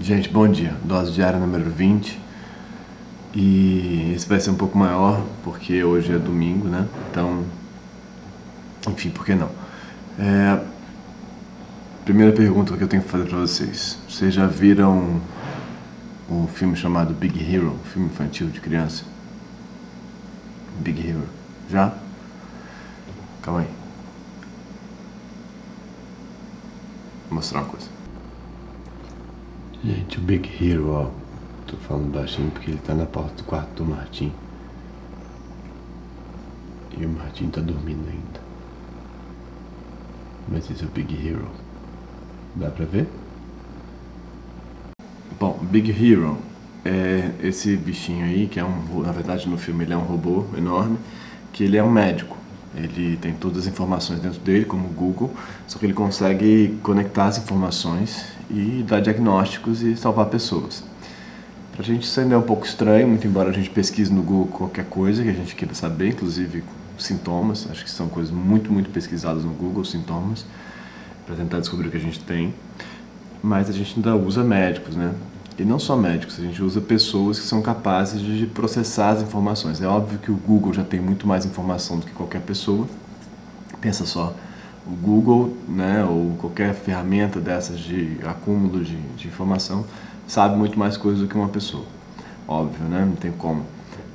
Gente, 0.00 0.30
bom 0.30 0.48
dia. 0.48 0.74
Dose 0.82 1.12
diária 1.12 1.38
número 1.38 1.70
20. 1.70 2.18
E 3.34 4.12
esse 4.16 4.26
vai 4.26 4.40
ser 4.40 4.48
um 4.48 4.54
pouco 4.54 4.76
maior, 4.76 5.22
porque 5.44 5.84
hoje 5.84 6.10
é 6.10 6.18
domingo, 6.18 6.66
né? 6.68 6.88
Então, 7.10 7.44
enfim, 8.88 9.10
por 9.10 9.26
que 9.26 9.34
não? 9.34 9.50
É, 10.18 10.58
primeira 12.02 12.32
pergunta 12.32 12.74
que 12.78 12.82
eu 12.82 12.88
tenho 12.88 13.02
que 13.02 13.10
fazer 13.10 13.26
para 13.26 13.36
vocês. 13.40 13.98
Vocês 14.08 14.32
já 14.32 14.46
viram 14.46 15.20
um 16.30 16.46
filme 16.46 16.74
chamado 16.76 17.12
Big 17.12 17.38
Hero, 17.38 17.76
filme 17.92 18.08
infantil 18.08 18.48
de 18.48 18.58
criança? 18.58 19.04
Big 20.78 21.10
Hero. 21.10 21.28
Já? 21.70 21.92
Calma 23.42 23.60
aí. 23.60 23.68
Vou 27.28 27.36
mostrar 27.36 27.60
uma 27.60 27.68
coisa. 27.68 27.99
Gente, 29.82 30.18
o 30.18 30.20
Big 30.20 30.46
Hero, 30.60 30.90
ó. 30.90 31.10
Tô 31.66 31.74
falando 31.78 32.12
baixinho 32.12 32.50
porque 32.50 32.70
ele 32.70 32.80
tá 32.80 32.94
na 32.94 33.06
porta 33.06 33.36
do 33.36 33.44
quarto 33.44 33.82
do 33.82 33.84
Martin. 33.86 34.30
E 36.98 37.06
o 37.06 37.08
Martin 37.08 37.48
tá 37.48 37.62
dormindo 37.62 38.06
ainda. 38.06 38.40
Mas 40.48 40.70
esse 40.70 40.84
é 40.84 40.86
o 40.86 40.90
Big 40.90 41.26
Hero. 41.26 41.48
Dá 42.56 42.70
pra 42.70 42.84
ver? 42.84 43.08
Bom, 45.38 45.58
Big 45.62 45.90
Hero 45.90 46.36
é 46.84 47.30
esse 47.42 47.74
bichinho 47.74 48.26
aí, 48.26 48.48
que 48.48 48.60
é 48.60 48.64
um. 48.64 49.02
Na 49.02 49.12
verdade, 49.12 49.48
no 49.48 49.56
filme 49.56 49.84
ele 49.84 49.94
é 49.94 49.96
um 49.96 50.04
robô 50.04 50.44
enorme, 50.58 50.98
que 51.54 51.64
ele 51.64 51.78
é 51.78 51.82
um 51.82 51.90
médico. 51.90 52.36
Ele 52.74 53.16
tem 53.16 53.32
todas 53.32 53.60
as 53.60 53.66
informações 53.66 54.20
dentro 54.20 54.40
dele, 54.40 54.66
como 54.66 54.88
o 54.88 54.92
Google, 54.92 55.34
só 55.66 55.78
que 55.78 55.86
ele 55.86 55.94
consegue 55.94 56.78
conectar 56.82 57.26
as 57.26 57.38
informações 57.38 58.39
e 58.50 58.84
dar 58.86 59.00
diagnósticos 59.00 59.82
e 59.82 59.96
salvar 59.96 60.26
pessoas. 60.26 60.82
Pra 61.72 61.82
gente 61.84 62.02
isso 62.02 62.20
ainda 62.20 62.34
é 62.34 62.38
um 62.38 62.42
pouco 62.42 62.66
estranho, 62.66 63.08
muito 63.08 63.26
embora 63.26 63.50
a 63.50 63.52
gente 63.52 63.70
pesquise 63.70 64.12
no 64.12 64.22
Google 64.22 64.48
qualquer 64.48 64.84
coisa 64.84 65.22
que 65.22 65.30
a 65.30 65.32
gente 65.32 65.54
queira 65.54 65.74
saber, 65.74 66.08
inclusive 66.08 66.62
sintomas, 66.98 67.66
acho 67.70 67.84
que 67.84 67.90
são 67.90 68.08
coisas 68.08 68.30
muito, 68.30 68.70
muito 68.72 68.90
pesquisadas 68.90 69.44
no 69.44 69.52
Google, 69.52 69.84
sintomas, 69.84 70.44
para 71.24 71.34
tentar 71.36 71.60
descobrir 71.60 71.88
o 71.88 71.90
que 71.90 71.96
a 71.96 72.00
gente 72.00 72.20
tem. 72.20 72.52
Mas 73.42 73.70
a 73.70 73.72
gente 73.72 73.94
ainda 73.96 74.14
usa 74.14 74.44
médicos, 74.44 74.94
né? 74.94 75.14
E 75.58 75.64
não 75.64 75.78
só 75.78 75.96
médicos, 75.96 76.38
a 76.38 76.42
gente 76.42 76.62
usa 76.62 76.80
pessoas 76.80 77.38
que 77.38 77.46
são 77.46 77.62
capazes 77.62 78.20
de 78.20 78.46
processar 78.46 79.10
as 79.10 79.22
informações. 79.22 79.80
É 79.80 79.86
óbvio 79.86 80.18
que 80.18 80.30
o 80.30 80.34
Google 80.34 80.72
já 80.72 80.84
tem 80.84 81.00
muito 81.00 81.26
mais 81.26 81.46
informação 81.46 81.98
do 81.98 82.06
que 82.06 82.12
qualquer 82.12 82.40
pessoa. 82.42 82.86
Pensa 83.80 84.04
só, 84.04 84.34
o 84.86 84.90
Google, 84.90 85.56
né, 85.68 86.04
ou 86.04 86.36
qualquer 86.38 86.74
ferramenta 86.74 87.40
dessas 87.40 87.78
de 87.78 88.16
acúmulo 88.24 88.82
de, 88.82 88.96
de 88.96 89.28
informação, 89.28 89.84
sabe 90.26 90.56
muito 90.56 90.78
mais 90.78 90.96
coisas 90.96 91.20
do 91.20 91.28
que 91.28 91.34
uma 91.34 91.48
pessoa. 91.48 91.84
Óbvio, 92.46 92.84
né? 92.86 93.04
Não 93.04 93.14
tem 93.14 93.30
como. 93.30 93.64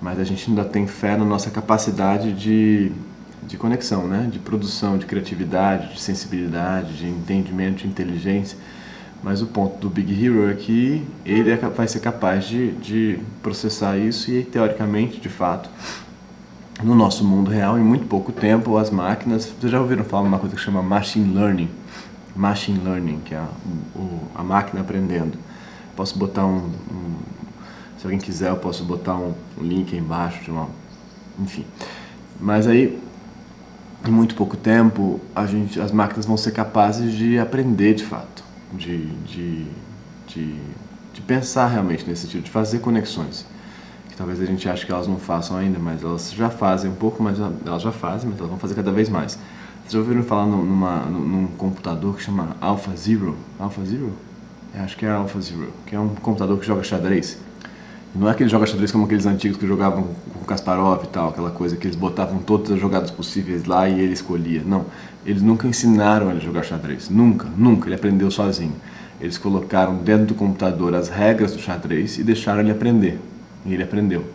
Mas 0.01 0.19
a 0.19 0.23
gente 0.23 0.49
ainda 0.49 0.65
tem 0.65 0.85
fé 0.87 1.15
na 1.15 1.23
nossa 1.23 1.49
capacidade 1.49 2.33
de, 2.33 2.91
de 3.47 3.57
conexão, 3.57 4.07
né? 4.07 4.27
De 4.29 4.39
produção, 4.39 4.97
de 4.97 5.05
criatividade, 5.05 5.93
de 5.93 6.01
sensibilidade, 6.01 6.97
de 6.97 7.07
entendimento, 7.07 7.77
de 7.77 7.87
inteligência 7.87 8.57
mas 9.25 9.41
o 9.41 9.47
ponto 9.47 9.79
do 9.79 9.89
Big 9.89 10.23
Hero 10.23 10.47
é 10.51 10.53
que 10.53 11.03
ele 11.25 11.49
é, 11.49 11.55
vai 11.55 11.87
ser 11.87 11.99
capaz 11.99 12.45
de, 12.45 12.73
de 12.73 13.19
processar 13.41 13.97
isso 13.97 14.31
e, 14.31 14.43
teoricamente, 14.43 15.19
de 15.19 15.29
fato, 15.29 15.67
no 16.83 16.95
nosso 16.95 17.23
mundo 17.23 17.49
real, 17.49 17.77
em 17.77 17.83
muito 17.83 18.05
pouco 18.07 18.31
tempo, 18.31 18.77
as 18.77 18.89
máquinas. 18.89 19.45
Vocês 19.45 19.71
já 19.71 19.79
ouviram 19.79 20.03
falar 20.03 20.23
uma 20.23 20.39
coisa 20.39 20.55
que 20.55 20.61
chama 20.61 20.81
Machine 20.81 21.33
Learning? 21.33 21.69
Machine 22.35 22.79
Learning, 22.79 23.19
que 23.23 23.33
é 23.33 23.37
a, 23.37 23.47
o, 23.95 24.19
a 24.35 24.43
máquina 24.43 24.81
aprendendo. 24.81 25.37
Posso 25.95 26.17
botar 26.17 26.45
um, 26.45 26.69
um, 26.91 27.15
Se 27.97 28.05
alguém 28.05 28.19
quiser, 28.19 28.49
eu 28.49 28.57
posso 28.57 28.83
botar 28.83 29.15
um, 29.15 29.33
um 29.57 29.63
link 29.63 29.93
aí 29.93 29.99
embaixo 29.99 30.43
de 30.43 30.51
uma. 30.51 30.67
Enfim. 31.39 31.65
Mas 32.39 32.67
aí, 32.67 33.01
em 34.05 34.11
muito 34.11 34.35
pouco 34.35 34.57
tempo, 34.57 35.21
a 35.33 35.45
gente, 35.45 35.79
as 35.79 35.91
máquinas 35.91 36.25
vão 36.25 36.35
ser 36.35 36.51
capazes 36.51 37.13
de 37.13 37.39
aprender 37.39 37.93
de 37.93 38.03
fato 38.03 38.45
de, 38.77 39.05
de, 39.05 39.65
de, 40.27 40.55
de 41.13 41.21
pensar 41.21 41.67
realmente 41.67 42.05
nesse 42.07 42.23
sentido, 42.23 42.43
de 42.43 42.51
fazer 42.51 42.79
conexões. 42.79 43.45
Que 44.15 44.19
talvez 44.19 44.41
a 44.41 44.45
gente 44.45 44.69
ache 44.69 44.85
que 44.85 44.91
elas 44.93 45.09
não 45.09 45.17
façam 45.17 45.57
ainda, 45.57 45.77
mas 45.77 46.01
elas 46.01 46.31
já 46.31 46.49
fazem 46.49 46.89
um 46.89 46.95
pouco, 46.95 47.21
mas 47.21 47.37
elas 47.37 47.81
já 47.81 47.91
fazem, 47.91 48.29
mas 48.29 48.39
elas 48.39 48.49
vão 48.49 48.57
fazer 48.57 48.73
cada 48.73 48.89
vez 48.89 49.09
mais. 49.09 49.37
Vocês 49.81 49.91
já 49.91 49.99
ouviram 49.99 50.23
falar 50.23 50.45
numa, 50.45 50.99
num 51.01 51.47
computador 51.57 52.15
que 52.15 52.23
chama 52.23 52.55
Alpha 52.61 52.95
Zero? 52.95 53.35
Alpha 53.59 53.83
Zero? 53.83 54.13
Eu 54.73 54.83
acho 54.85 54.95
que 54.95 55.05
é 55.05 55.11
Alpha 55.11 55.41
Zero, 55.41 55.67
que 55.85 55.97
é 55.97 55.99
um 55.99 56.15
computador 56.15 56.57
que 56.57 56.65
joga 56.65 56.81
xadrez. 56.81 57.37
E 58.15 58.17
não 58.17 58.29
é 58.29 58.33
que 58.33 58.41
ele 58.41 58.49
joga 58.49 58.65
xadrez 58.65 58.89
como 58.89 59.03
aqueles 59.03 59.25
antigos 59.25 59.57
que 59.57 59.67
jogavam 59.67 60.07
com 60.33 60.45
Kasparov 60.45 61.03
e 61.03 61.07
tal, 61.07 61.27
aquela 61.31 61.51
coisa 61.51 61.75
que 61.75 61.85
eles 61.85 61.97
botavam 61.97 62.39
todas 62.39 62.71
as 62.71 62.79
jogadas 62.79 63.11
possíveis 63.11 63.65
lá 63.65 63.89
e 63.89 63.99
ele 63.99 64.13
escolhia. 64.13 64.61
Não, 64.65 64.85
eles 65.25 65.41
nunca 65.41 65.67
ensinaram 65.67 66.29
ele 66.29 66.39
a 66.39 66.41
jogar 66.41 66.63
xadrez. 66.63 67.09
Nunca, 67.09 67.49
nunca. 67.57 67.89
Ele 67.89 67.95
aprendeu 67.95 68.31
sozinho. 68.31 68.75
Eles 69.19 69.37
colocaram 69.37 69.97
dentro 69.97 70.27
do 70.27 70.35
computador 70.35 70.95
as 70.95 71.09
regras 71.09 71.51
do 71.51 71.59
xadrez 71.59 72.17
e 72.17 72.23
deixaram 72.23 72.61
ele 72.61 72.71
aprender. 72.71 73.19
E 73.65 73.73
ele 73.73 73.83
aprendeu. 73.83 74.25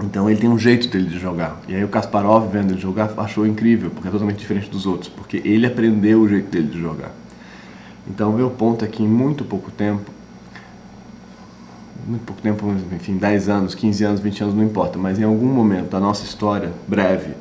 Então 0.00 0.30
ele 0.30 0.38
tem 0.38 0.48
um 0.48 0.58
jeito 0.58 0.88
dele 0.88 1.08
de 1.08 1.18
jogar. 1.18 1.60
E 1.66 1.74
aí 1.74 1.82
o 1.82 1.88
Kasparov, 1.88 2.48
vendo 2.50 2.72
ele 2.72 2.80
jogar, 2.80 3.12
achou 3.16 3.46
incrível, 3.46 3.90
porque 3.90 4.06
é 4.06 4.10
totalmente 4.10 4.38
diferente 4.38 4.70
dos 4.70 4.86
outros, 4.86 5.08
porque 5.08 5.42
ele 5.44 5.66
aprendeu 5.66 6.20
o 6.20 6.28
jeito 6.28 6.48
dele 6.50 6.68
de 6.68 6.80
jogar. 6.80 7.10
Então 8.08 8.32
meu 8.32 8.50
ponto 8.50 8.84
é 8.84 8.88
que 8.88 9.02
em 9.02 9.08
muito 9.08 9.44
pouco 9.44 9.70
tempo 9.70 10.18
muito 12.08 12.24
pouco 12.24 12.40
tempo, 12.40 12.74
enfim, 12.94 13.18
10 13.18 13.48
anos, 13.50 13.74
15 13.74 14.04
anos, 14.04 14.20
20 14.20 14.42
anos, 14.44 14.54
não 14.54 14.64
importa, 14.64 14.98
mas 14.98 15.18
em 15.18 15.24
algum 15.24 15.46
momento 15.46 15.90
da 15.90 16.00
nossa 16.00 16.24
história 16.24 16.72
breve, 16.86 17.34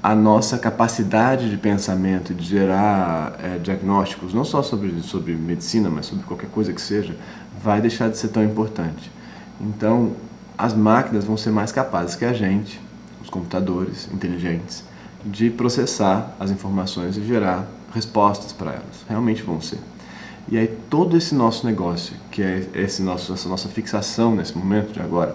a 0.00 0.14
nossa 0.14 0.56
capacidade 0.56 1.50
de 1.50 1.56
pensamento, 1.56 2.32
de 2.32 2.44
gerar 2.44 3.36
é, 3.42 3.58
diagnósticos, 3.58 4.32
não 4.32 4.44
só 4.44 4.62
sobre, 4.62 5.00
sobre 5.00 5.34
medicina, 5.34 5.90
mas 5.90 6.06
sobre 6.06 6.24
qualquer 6.24 6.48
coisa 6.48 6.72
que 6.72 6.80
seja, 6.80 7.16
vai 7.66 7.80
deixar 7.80 8.08
de 8.08 8.16
ser 8.16 8.28
tão 8.28 8.44
importante. 8.44 9.10
Então, 9.60 10.12
as 10.56 10.72
máquinas 10.72 11.24
vão 11.24 11.36
ser 11.36 11.50
mais 11.50 11.72
capazes 11.72 12.14
que 12.14 12.24
a 12.24 12.32
gente, 12.32 12.80
os 13.20 13.28
computadores 13.28 14.08
inteligentes, 14.12 14.84
de 15.24 15.50
processar 15.50 16.36
as 16.38 16.52
informações 16.52 17.16
e 17.16 17.24
gerar 17.24 17.66
respostas 17.92 18.52
para 18.52 18.70
elas. 18.70 19.04
Realmente 19.08 19.42
vão 19.42 19.60
ser. 19.60 19.80
E 20.48 20.56
aí 20.56 20.68
todo 20.88 21.16
esse 21.16 21.34
nosso 21.34 21.66
negócio, 21.66 22.14
que 22.30 22.40
é 22.40 22.68
esse 22.72 23.02
nosso, 23.02 23.32
essa 23.32 23.48
nossa 23.48 23.68
fixação 23.68 24.36
nesse 24.36 24.56
momento 24.56 24.92
de 24.92 25.00
agora, 25.00 25.34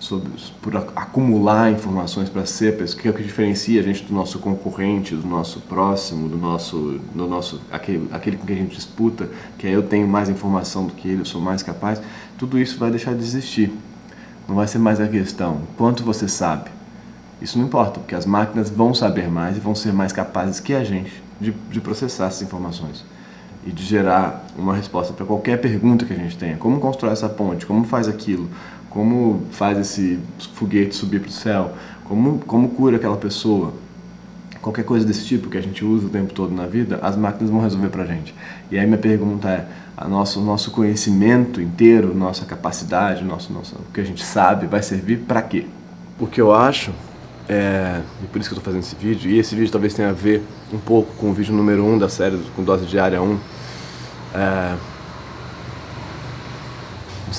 sobre, 0.00 0.32
por 0.62 0.74
acumular 0.76 1.70
informações 1.70 2.30
para 2.30 2.46
ser, 2.46 2.74
que 2.96 3.06
é 3.06 3.10
o 3.10 3.14
que 3.14 3.22
diferencia 3.22 3.80
a 3.80 3.84
gente 3.84 4.02
do 4.02 4.14
nosso 4.14 4.38
concorrente, 4.38 5.14
do 5.14 5.28
nosso 5.28 5.60
próximo, 5.60 6.26
do 6.26 6.38
nosso, 6.38 6.98
do 7.14 7.28
nosso 7.28 7.60
aquele, 7.70 8.08
aquele 8.10 8.36
com 8.38 8.46
quem 8.46 8.56
a 8.56 8.58
gente 8.60 8.74
disputa, 8.74 9.28
que 9.58 9.66
é 9.66 9.70
eu 9.70 9.82
tenho 9.82 10.08
mais 10.08 10.30
informação 10.30 10.86
do 10.86 10.94
que 10.94 11.06
ele, 11.06 11.20
eu 11.20 11.26
sou 11.26 11.40
mais 11.40 11.62
capaz, 11.62 12.00
tudo 12.38 12.58
isso 12.58 12.78
vai 12.78 12.90
deixar 12.90 13.14
de 13.14 13.22
existir. 13.22 13.70
Não 14.48 14.56
vai 14.56 14.66
ser 14.66 14.78
mais 14.78 14.98
a 15.00 15.06
questão 15.06 15.60
quanto 15.76 16.02
você 16.02 16.26
sabe. 16.26 16.70
Isso 17.40 17.58
não 17.58 17.66
importa, 17.66 18.00
porque 18.00 18.14
as 18.14 18.26
máquinas 18.26 18.70
vão 18.70 18.94
saber 18.94 19.30
mais 19.30 19.56
e 19.56 19.60
vão 19.60 19.74
ser 19.74 19.92
mais 19.92 20.12
capazes 20.12 20.60
que 20.60 20.74
a 20.74 20.82
gente 20.82 21.22
de, 21.38 21.52
de 21.70 21.80
processar 21.80 22.26
essas 22.26 22.42
informações 22.42 23.04
e 23.64 23.70
de 23.70 23.84
gerar 23.84 24.44
uma 24.56 24.74
resposta 24.74 25.12
para 25.12 25.26
qualquer 25.26 25.60
pergunta 25.60 26.04
que 26.04 26.12
a 26.12 26.16
gente 26.16 26.36
tenha. 26.36 26.56
Como 26.56 26.80
constrói 26.80 27.12
essa 27.12 27.28
ponte? 27.28 27.66
Como 27.66 27.84
faz 27.84 28.08
aquilo? 28.08 28.48
Como 28.90 29.42
faz 29.52 29.78
esse 29.78 30.18
foguete 30.54 30.94
subir 30.94 31.20
para 31.20 31.28
o 31.28 31.32
céu? 31.32 31.72
Como, 32.04 32.40
como 32.40 32.68
cura 32.70 32.96
aquela 32.96 33.16
pessoa? 33.16 33.72
Qualquer 34.60 34.84
coisa 34.84 35.06
desse 35.06 35.24
tipo 35.24 35.48
que 35.48 35.56
a 35.56 35.60
gente 35.62 35.82
usa 35.82 36.06
o 36.06 36.10
tempo 36.10 36.34
todo 36.34 36.54
na 36.54 36.66
vida, 36.66 36.98
as 37.00 37.16
máquinas 37.16 37.48
vão 37.48 37.62
resolver 37.62 37.88
para 37.88 38.02
a 38.02 38.06
gente. 38.06 38.34
E 38.70 38.78
aí 38.78 38.84
minha 38.84 38.98
pergunta 38.98 39.48
é, 39.48 39.66
a 39.96 40.06
nosso, 40.06 40.40
nosso 40.42 40.70
conhecimento 40.70 41.62
inteiro, 41.62 42.14
nossa 42.14 42.44
capacidade, 42.44 43.24
nosso, 43.24 43.52
nosso, 43.52 43.76
o 43.76 43.92
que 43.94 44.00
a 44.00 44.04
gente 44.04 44.22
sabe, 44.22 44.66
vai 44.66 44.82
servir 44.82 45.20
para 45.20 45.40
quê? 45.40 45.64
O 46.18 46.26
que 46.26 46.40
eu 46.40 46.52
acho 46.52 46.92
é, 47.50 48.00
e 48.22 48.26
por 48.28 48.40
isso 48.40 48.48
que 48.48 48.54
eu 48.54 48.58
estou 48.58 48.72
fazendo 48.72 48.82
esse 48.82 48.94
vídeo. 48.94 49.28
E 49.28 49.36
esse 49.36 49.56
vídeo 49.56 49.72
talvez 49.72 49.92
tenha 49.92 50.10
a 50.10 50.12
ver 50.12 50.40
um 50.72 50.78
pouco 50.78 51.12
com 51.16 51.30
o 51.30 51.34
vídeo 51.34 51.52
número 51.52 51.84
1 51.84 51.94
um 51.94 51.98
da 51.98 52.08
série, 52.08 52.38
com 52.54 52.62
dose 52.62 52.86
diária 52.86 53.20
1. 53.20 53.26
É, 53.26 53.36
não 54.36 54.78
sei 54.78 54.89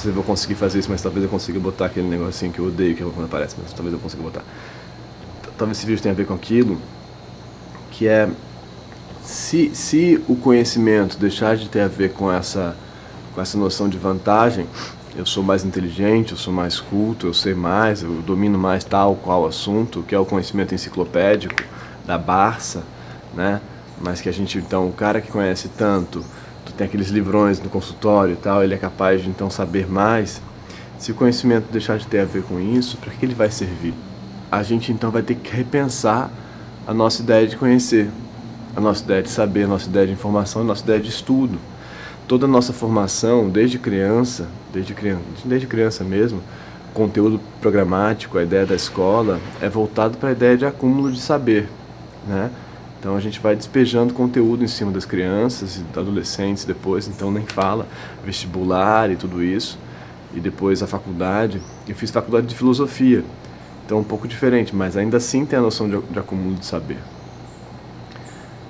se 0.01 0.07
eu 0.07 0.13
vou 0.13 0.23
conseguir 0.23 0.55
fazer 0.55 0.79
isso, 0.79 0.89
mas 0.89 1.01
talvez 1.01 1.23
eu 1.23 1.29
consiga 1.29 1.59
botar 1.59 1.85
aquele 1.85 2.07
negocinho 2.07 2.51
que 2.51 2.59
eu 2.59 2.65
odeio 2.65 2.95
que 2.95 3.03
é 3.03 3.05
quando 3.05 3.25
aparece, 3.25 3.55
mas 3.61 3.71
talvez 3.71 3.93
eu 3.93 3.99
consiga 3.99 4.23
botar. 4.23 4.43
Talvez 5.57 5.77
esse 5.77 5.85
vídeo 5.85 6.01
tenha 6.01 6.13
a 6.13 6.15
ver 6.15 6.25
com 6.25 6.33
aquilo, 6.33 6.77
que 7.91 8.07
é 8.07 8.29
se, 9.23 9.71
se 9.75 10.23
o 10.27 10.35
conhecimento 10.35 11.17
deixar 11.17 11.55
de 11.55 11.69
ter 11.69 11.81
a 11.81 11.87
ver 11.87 12.13
com 12.13 12.31
essa, 12.31 12.75
com 13.33 13.41
essa 13.41 13.57
noção 13.57 13.87
de 13.87 13.97
vantagem, 13.97 14.65
eu 15.15 15.25
sou 15.25 15.43
mais 15.43 15.63
inteligente, 15.63 16.31
eu 16.31 16.37
sou 16.37 16.53
mais 16.53 16.79
culto, 16.79 17.27
eu 17.27 17.33
sei 17.33 17.53
mais, 17.53 18.01
eu 18.01 18.21
domino 18.21 18.57
mais 18.57 18.83
tal 18.83 19.15
qual 19.15 19.45
assunto, 19.45 20.03
que 20.03 20.15
é 20.15 20.19
o 20.19 20.25
conhecimento 20.25 20.73
enciclopédico 20.73 21.63
da 22.05 22.17
Barça, 22.17 22.83
né? 23.33 23.61
Mas 23.99 24.19
que 24.19 24.29
a 24.29 24.31
gente 24.31 24.57
então, 24.57 24.87
o 24.87 24.93
cara 24.93 25.21
que 25.21 25.31
conhece 25.31 25.69
tanto, 25.69 26.25
tem 26.81 26.87
aqueles 26.87 27.09
livrões 27.09 27.59
no 27.59 27.69
consultório 27.69 28.33
e 28.33 28.35
tal, 28.35 28.63
ele 28.63 28.73
é 28.73 28.77
capaz 28.77 29.21
de 29.21 29.29
então 29.29 29.51
saber 29.51 29.87
mais. 29.87 30.41
Se 30.97 31.11
o 31.11 31.15
conhecimento 31.15 31.71
deixar 31.71 31.99
de 31.99 32.07
ter 32.07 32.21
a 32.21 32.25
ver 32.25 32.41
com 32.41 32.59
isso, 32.59 32.97
para 32.97 33.11
que 33.11 33.23
ele 33.23 33.35
vai 33.35 33.51
servir? 33.51 33.93
A 34.51 34.63
gente 34.63 34.91
então 34.91 35.11
vai 35.11 35.21
ter 35.21 35.35
que 35.35 35.55
repensar 35.55 36.31
a 36.87 36.93
nossa 36.93 37.21
ideia 37.21 37.47
de 37.47 37.55
conhecer, 37.55 38.09
a 38.75 38.81
nossa 38.81 39.03
ideia 39.03 39.21
de 39.21 39.29
saber, 39.29 39.65
a 39.65 39.67
nossa 39.67 39.87
ideia 39.87 40.07
de 40.07 40.13
informação, 40.13 40.63
a 40.63 40.65
nossa 40.65 40.83
ideia 40.83 40.99
de 40.99 41.09
estudo. 41.09 41.59
Toda 42.27 42.45
a 42.45 42.49
nossa 42.49 42.73
formação, 42.73 43.47
desde 43.47 43.77
criança, 43.77 44.47
desde 44.73 44.95
criança, 44.95 45.21
desde 45.45 45.67
criança 45.67 46.03
mesmo, 46.03 46.41
conteúdo 46.95 47.39
programático, 47.61 48.39
a 48.39 48.43
ideia 48.43 48.65
da 48.65 48.75
escola, 48.75 49.39
é 49.61 49.69
voltado 49.69 50.17
para 50.17 50.29
a 50.29 50.31
ideia 50.31 50.57
de 50.57 50.65
acúmulo 50.65 51.11
de 51.11 51.19
saber, 51.19 51.69
né? 52.27 52.49
Então 53.01 53.15
a 53.17 53.19
gente 53.19 53.39
vai 53.39 53.55
despejando 53.55 54.13
conteúdo 54.13 54.63
em 54.63 54.67
cima 54.67 54.91
das 54.91 55.05
crianças 55.05 55.77
e 55.77 55.99
adolescentes 55.99 56.65
depois, 56.65 57.07
então 57.07 57.31
nem 57.31 57.43
fala 57.47 57.87
vestibular 58.23 59.09
e 59.09 59.15
tudo 59.15 59.43
isso. 59.43 59.79
E 60.35 60.39
depois 60.39 60.83
a 60.83 60.87
faculdade. 60.87 61.59
Eu 61.87 61.95
fiz 61.95 62.11
faculdade 62.11 62.45
de 62.45 62.53
filosofia, 62.53 63.23
então 63.83 63.97
um 63.97 64.03
pouco 64.03 64.27
diferente, 64.27 64.75
mas 64.75 64.95
ainda 64.95 65.17
assim 65.17 65.47
tem 65.47 65.57
a 65.57 65.61
noção 65.63 65.89
de, 65.89 65.99
de 65.99 66.19
acúmulo 66.19 66.53
de 66.53 66.63
saber. 66.63 66.99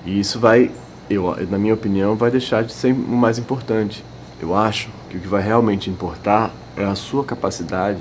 E 0.06 0.18
isso 0.18 0.40
vai, 0.40 0.72
eu, 1.10 1.36
na 1.50 1.58
minha 1.58 1.74
opinião, 1.74 2.16
vai 2.16 2.32
deixar 2.32 2.64
de 2.64 2.72
ser 2.72 2.94
o 2.94 2.96
mais 2.96 3.38
importante. 3.38 4.02
Eu 4.42 4.56
acho 4.56 4.88
que 5.10 5.18
o 5.18 5.20
que 5.20 5.28
vai 5.28 5.42
realmente 5.44 5.90
importar 5.90 6.54
é 6.78 6.86
a 6.86 6.96
sua 6.96 7.26
capacidade 7.26 8.00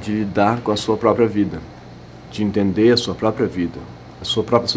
de 0.00 0.12
lidar 0.12 0.62
com 0.62 0.72
a 0.72 0.78
sua 0.78 0.96
própria 0.96 1.28
vida, 1.28 1.60
de 2.30 2.42
entender 2.42 2.90
a 2.90 2.96
sua 2.96 3.14
própria 3.14 3.46
vida, 3.46 3.78
a 4.22 4.24
sua 4.24 4.44
própria 4.44 4.68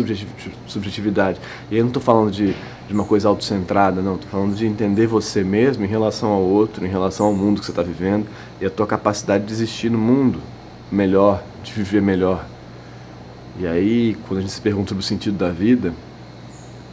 subjetividade. 0.68 1.39
E 1.69 1.77
eu 1.77 1.83
não 1.83 1.89
estou 1.89 2.01
falando 2.01 2.31
de, 2.31 2.53
de 2.88 2.94
uma 2.94 3.06
coisa 3.06 3.30
autocentrada, 3.30 4.01
não. 4.01 4.15
Estou 4.15 4.30
falando 4.30 4.56
de 4.56 4.65
entender 4.65 5.06
você 5.06 5.44
mesmo 5.44 5.86
em 5.86 5.88
relação 5.88 6.30
ao 6.31 6.42
outro, 6.42 6.86
em 6.86 6.89
relação 6.89 7.27
ao 7.27 7.33
mundo 7.33 7.59
que 7.59 7.65
você 7.65 7.71
está 7.71 7.83
vivendo 7.83 8.25
e 8.59 8.65
a 8.65 8.69
tua 8.69 8.88
capacidade 8.88 9.45
de 9.45 9.53
existir 9.53 9.89
no 9.89 10.00
mundo 10.00 10.39
melhor, 10.92 11.44
de 11.63 11.71
viver 11.71 12.01
melhor. 12.01 12.45
E 13.57 13.65
aí, 13.68 14.18
quando 14.27 14.39
a 14.39 14.42
gente 14.42 14.51
se 14.51 14.59
pergunta 14.59 14.89
sobre 14.89 15.03
o 15.03 15.06
sentido 15.06 15.38
da 15.38 15.50
vida, 15.50 15.94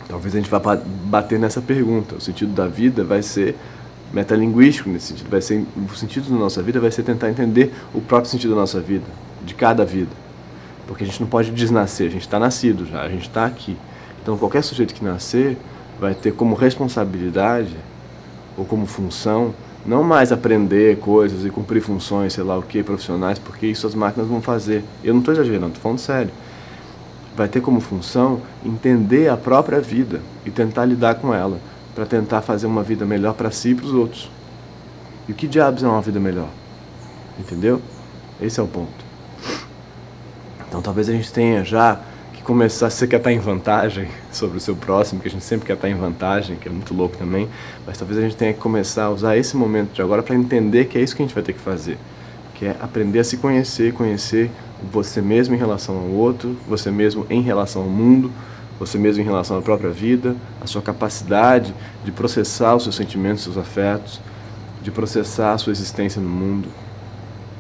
talvez 0.07 0.35
a 0.35 0.39
gente 0.39 0.51
vá 0.51 0.61
bater 1.05 1.39
nessa 1.39 1.61
pergunta. 1.61 2.17
O 2.17 2.21
sentido 2.21 2.53
da 2.53 2.69
vida 2.69 3.03
vai 3.03 3.23
ser 3.23 3.57
metalinguístico 4.13 4.91
nesse 4.91 5.07
sentido. 5.07 5.31
Vai 5.31 5.41
ser, 5.41 5.65
o 5.75 5.97
sentido 5.97 6.31
da 6.31 6.37
nossa 6.37 6.63
vida 6.63 6.79
vai 6.79 6.91
ser 6.91 7.03
tentar 7.03 7.31
entender 7.31 7.73
o 7.95 8.01
próprio 8.01 8.31
sentido 8.31 8.51
da 8.51 8.61
nossa 8.61 8.79
vida, 8.79 9.07
de 9.45 9.55
cada 9.55 9.85
vida. 9.85 10.22
Porque 10.93 11.05
a 11.05 11.07
gente 11.07 11.23
não 11.23 11.27
pode 11.27 11.51
desnascer, 11.53 12.07
a 12.07 12.11
gente 12.11 12.21
está 12.21 12.39
nascido 12.39 12.85
já, 12.85 13.01
a 13.01 13.09
gente 13.09 13.27
está 13.27 13.47
aqui. 13.47 13.79
Então 14.23 14.37
qualquer 14.37 14.63
sujeito 14.63 14.93
que 14.93 15.03
nascer 15.03 15.57
vai 15.99 16.15
ter 16.15 16.35
como 16.35 16.55
responsabilidade 16.55 17.75
ou 18.59 18.67
como 18.67 18.85
função 18.85 19.55
não 19.87 20.03
mais 20.03 20.33
aprender 20.33 20.99
coisas 20.99 21.47
e 21.47 21.51
cumprir 21.51 21.81
funções, 21.81 22.35
sei 22.35 22.45
lá 22.45 22.59
o 22.59 22.63
que, 22.63 22.83
profissionais, 22.83 23.39
porque 23.39 23.67
isso 23.69 23.87
as 23.87 23.95
máquinas 23.95 24.29
vão 24.29 24.43
fazer. 24.43 24.85
Eu 25.03 25.15
não 25.15 25.21
estou 25.21 25.33
exagerando, 25.33 25.69
estou 25.69 25.81
falando 25.81 25.99
sério. 25.99 26.31
Vai 27.35 27.49
ter 27.49 27.63
como 27.63 27.81
função 27.81 28.43
entender 28.63 29.31
a 29.31 29.37
própria 29.39 29.81
vida 29.81 30.21
e 30.45 30.51
tentar 30.51 30.85
lidar 30.85 31.15
com 31.15 31.33
ela 31.33 31.59
para 31.95 32.05
tentar 32.05 32.43
fazer 32.43 32.67
uma 32.67 32.83
vida 32.83 33.07
melhor 33.07 33.33
para 33.33 33.51
si 33.51 33.71
e 33.71 33.75
para 33.75 33.87
os 33.87 33.95
outros. 33.95 34.31
E 35.27 35.33
o 35.33 35.35
que 35.35 35.49
diabos 35.49 35.83
é 35.83 35.89
uma 35.89 36.03
vida 36.03 36.21
melhor? 36.21 36.51
Entendeu? 37.41 37.81
Esse 38.43 38.61
é 38.61 38.63
o 38.63 38.69
ponto. 38.69 39.02
Então 40.73 40.81
talvez 40.81 41.07
a 41.07 41.13
gente 41.13 41.31
tenha 41.31 41.63
já 41.63 42.01
que 42.33 42.41
começar, 42.43 42.89
se 42.89 42.97
você 42.97 43.07
quer 43.07 43.19
estar 43.19 43.31
em 43.31 43.39
vantagem 43.39 44.09
sobre 44.33 44.57
o 44.57 44.61
seu 44.61 44.75
próximo, 44.75 45.21
que 45.21 45.29
a 45.29 45.31
gente 45.31 45.45
sempre 45.45 45.67
quer 45.67 45.75
estar 45.75 45.87
em 45.87 45.95
vantagem, 45.95 46.57
que 46.57 46.67
é 46.67 46.73
muito 46.73 46.95
louco 46.95 47.15
também, 47.15 47.47
mas 47.87 47.99
talvez 47.99 48.19
a 48.19 48.23
gente 48.23 48.37
tenha 48.37 48.55
que 48.55 48.59
começar 48.59 49.05
a 49.05 49.11
usar 49.11 49.37
esse 49.37 49.55
momento 49.55 49.93
de 49.93 50.01
agora 50.01 50.23
para 50.23 50.35
entender 50.35 50.87
que 50.87 50.97
é 50.97 51.03
isso 51.03 51.15
que 51.15 51.21
a 51.21 51.27
gente 51.27 51.35
vai 51.35 51.45
ter 51.45 51.53
que 51.53 51.61
fazer. 51.61 51.99
Que 52.55 52.65
é 52.65 52.77
aprender 52.81 53.19
a 53.19 53.25
se 53.25 53.37
conhecer, 53.37 53.93
conhecer 53.93 54.51
você 54.91 55.21
mesmo 55.21 55.55
em 55.55 55.59
relação 55.59 55.95
ao 55.95 56.07
outro, 56.07 56.57
você 56.67 56.91
mesmo 56.91 57.27
em 57.29 57.43
relação 57.43 57.83
ao 57.83 57.89
mundo, 57.89 58.33
você 58.79 58.97
mesmo 58.97 59.23
em 59.23 59.27
relação 59.27 59.59
à 59.59 59.61
própria 59.61 59.91
vida, 59.91 60.35
a 60.59 60.67
sua 60.67 60.81
capacidade 60.81 61.75
de 62.03 62.11
processar 62.11 62.75
os 62.77 62.85
seus 62.85 62.97
sentimentos, 62.97 63.45
seus 63.45 63.59
afetos, 63.59 64.23
de 64.83 64.91
processar 64.91 65.53
a 65.53 65.59
sua 65.59 65.71
existência 65.71 66.21
no 66.23 66.31
mundo. 66.31 66.67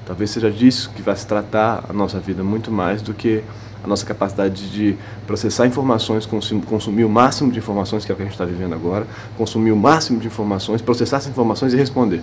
Talvez 0.06 0.30
seja 0.30 0.50
disso 0.50 0.90
que 0.94 1.02
vai 1.02 1.14
se 1.14 1.26
tratar 1.26 1.84
a 1.88 1.92
nossa 1.92 2.18
vida 2.18 2.42
muito 2.42 2.70
mais 2.70 3.00
do 3.00 3.14
que 3.14 3.42
a 3.82 3.86
nossa 3.86 4.06
capacidade 4.06 4.70
de 4.70 4.96
processar 5.26 5.66
informações, 5.66 6.26
consumir 6.26 7.04
o 7.04 7.08
máximo 7.08 7.50
de 7.50 7.58
informações, 7.58 8.04
que 8.04 8.12
é 8.12 8.14
o 8.14 8.16
que 8.16 8.22
a 8.22 8.26
gente 8.26 8.34
está 8.34 8.44
vivendo 8.44 8.74
agora, 8.74 9.06
consumir 9.36 9.72
o 9.72 9.76
máximo 9.76 10.20
de 10.20 10.26
informações, 10.28 10.80
processar 10.80 11.16
essas 11.16 11.30
informações 11.30 11.72
e 11.72 11.76
responder. 11.76 12.22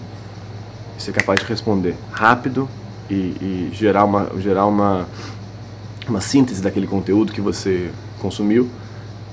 E 0.98 1.02
ser 1.02 1.12
capaz 1.12 1.40
de 1.40 1.46
responder 1.46 1.96
rápido 2.12 2.68
e, 3.10 3.14
e 3.14 3.70
gerar, 3.74 4.06
uma, 4.06 4.30
gerar 4.40 4.66
uma, 4.66 5.06
uma 6.08 6.22
síntese 6.22 6.62
daquele 6.62 6.88
conteúdo 6.88 7.34
que 7.34 7.42
você 7.42 7.92
consumiu 8.22 8.70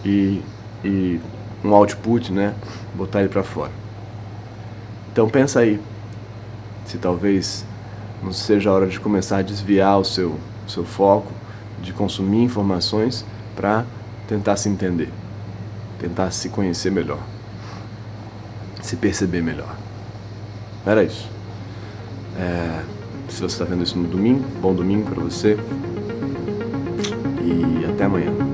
e, 0.04 0.42
e 0.84 1.20
um 1.64 1.74
output, 1.74 2.32
né? 2.32 2.54
Botar 2.94 3.20
ele 3.20 3.28
para 3.28 3.42
fora. 3.42 3.72
Então 5.12 5.28
pensa 5.28 5.60
aí, 5.60 5.80
se 6.84 6.98
talvez 6.98 7.64
não 8.22 8.32
seja 8.32 8.70
a 8.70 8.72
hora 8.72 8.86
de 8.86 8.98
começar 8.98 9.38
a 9.38 9.42
desviar 9.42 9.98
o 9.98 10.04
seu, 10.04 10.36
o 10.66 10.70
seu 10.70 10.84
foco 10.84 11.32
de 11.80 11.92
consumir 11.92 12.42
informações 12.42 13.24
para 13.54 13.84
tentar 14.26 14.56
se 14.56 14.68
entender, 14.68 15.10
tentar 15.98 16.30
se 16.30 16.48
conhecer 16.48 16.90
melhor, 16.90 17.20
se 18.82 18.96
perceber 18.96 19.42
melhor. 19.42 19.76
Era 20.84 21.02
isso. 21.04 21.28
É, 22.38 22.82
se 23.28 23.40
você 23.40 23.46
está 23.46 23.64
vendo 23.64 23.82
isso 23.82 23.98
no 23.98 24.06
domingo, 24.08 24.44
bom 24.60 24.74
domingo 24.74 25.10
para 25.10 25.22
você 25.22 25.56
e 27.42 27.84
até 27.84 28.04
amanhã. 28.04 28.45